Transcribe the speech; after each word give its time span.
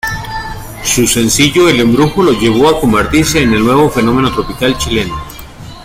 Su 0.83 1.05
sencillo 1.05 1.69
El 1.69 1.79
Embrujo 1.79 2.23
lo 2.23 2.31
lleva 2.31 2.71
a 2.71 2.79
convertirse 2.81 3.39
en 3.43 3.53
el 3.53 3.63
nuevo 3.63 3.87
fenómeno 3.87 4.33
tropical 4.33 4.75
chileno. 4.79 5.13